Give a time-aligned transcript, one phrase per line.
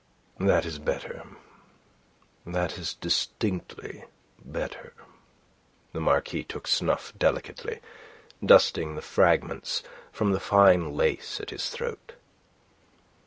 [0.39, 1.23] "That is better.
[2.43, 4.05] That is distinctly
[4.43, 4.93] better."
[5.93, 7.81] The Marquis took snuff delicately,
[8.43, 12.13] dusting the fragments from the fine lace at his throat.